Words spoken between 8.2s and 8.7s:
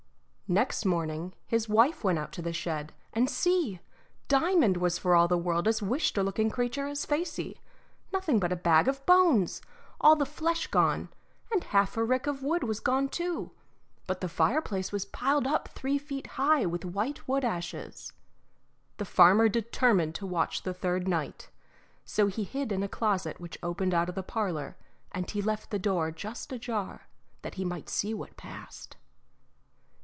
but a